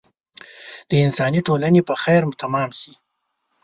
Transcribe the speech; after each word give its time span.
د 0.89 0.91
انساني 1.05 1.39
ټولنې 1.47 1.81
په 1.87 1.93
خیر 2.03 2.21
تمام 2.43 2.69
شي. 2.79 2.91